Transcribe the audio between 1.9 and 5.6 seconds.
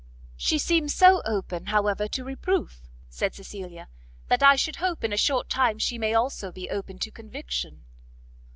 to reproof," said Cecilia, "that I should hope in a short